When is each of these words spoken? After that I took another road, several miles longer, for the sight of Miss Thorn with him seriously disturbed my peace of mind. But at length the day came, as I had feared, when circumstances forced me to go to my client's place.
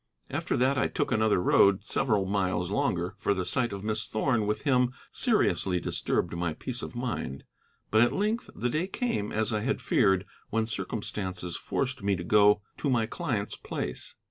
After 0.31 0.57
that 0.57 0.79
I 0.79 0.87
took 0.87 1.11
another 1.11 1.39
road, 1.39 1.83
several 1.83 2.25
miles 2.25 2.71
longer, 2.71 3.13
for 3.19 3.35
the 3.35 3.45
sight 3.45 3.71
of 3.71 3.83
Miss 3.83 4.07
Thorn 4.07 4.47
with 4.47 4.63
him 4.63 4.93
seriously 5.11 5.79
disturbed 5.79 6.35
my 6.35 6.55
peace 6.55 6.81
of 6.81 6.95
mind. 6.95 7.43
But 7.91 8.01
at 8.01 8.11
length 8.11 8.49
the 8.55 8.69
day 8.71 8.87
came, 8.87 9.31
as 9.31 9.53
I 9.53 9.59
had 9.61 9.79
feared, 9.79 10.25
when 10.49 10.65
circumstances 10.65 11.55
forced 11.55 12.01
me 12.01 12.15
to 12.15 12.23
go 12.23 12.63
to 12.77 12.89
my 12.89 13.05
client's 13.05 13.55
place. 13.55 14.15